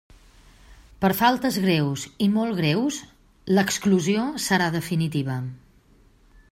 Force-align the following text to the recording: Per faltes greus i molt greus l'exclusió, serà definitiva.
Per 1.03 1.11
faltes 1.19 1.59
greus 1.65 2.05
i 2.27 2.29
molt 2.37 2.57
greus 2.61 2.97
l'exclusió, 3.57 4.27
serà 4.49 4.75
definitiva. 4.81 5.41